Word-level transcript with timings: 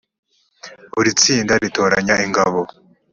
buri 0.93 1.09
tsinda 1.19 1.53
ritoranya 1.63 2.15
ingabo 2.25 2.61